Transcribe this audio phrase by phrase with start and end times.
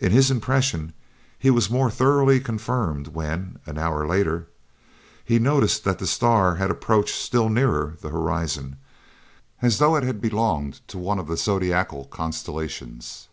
[0.00, 0.92] In his impression
[1.38, 4.48] he was more thoroughly confirmed when, an hour later,
[5.24, 8.74] he noticed that the star had approached still nearer the horizon,
[9.60, 13.28] as though it had belonged to one of the zodiacal constellations.